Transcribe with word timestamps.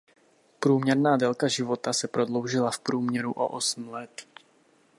Průměrná 0.59 1.17
délka 1.17 1.47
života 1.47 1.93
se 1.93 2.07
prodloužila 2.07 2.71
v 2.71 2.79
průměru 2.79 3.33
o 3.33 3.47
osm 3.47 3.89
let. 3.89 4.25